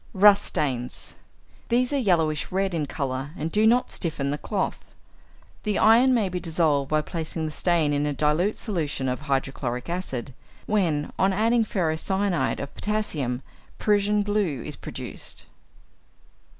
=Rust 0.15 0.45
Stains.= 0.45 1.13
These 1.69 1.93
are 1.93 1.97
yellowish 1.99 2.51
red 2.51 2.73
in 2.73 2.87
colour, 2.87 3.29
and 3.37 3.51
do 3.51 3.67
not 3.67 3.91
stiffen 3.91 4.31
the 4.31 4.37
cloth. 4.39 4.83
The 5.61 5.77
iron 5.77 6.11
may 6.11 6.27
be 6.27 6.39
dissolved 6.39 6.89
by 6.89 7.03
placing 7.03 7.45
the 7.45 7.51
stain 7.51 7.93
in 7.93 8.07
a 8.07 8.11
dilute 8.11 8.57
solution 8.57 9.07
of 9.07 9.21
hydrochloric 9.21 9.89
acid, 9.91 10.33
when, 10.65 11.13
on 11.19 11.33
adding 11.33 11.63
ferrocyanide 11.63 12.59
of 12.59 12.73
potassium, 12.73 13.43
Prussian 13.77 14.23
blue 14.23 14.63
is 14.63 14.75
produced. 14.75 15.45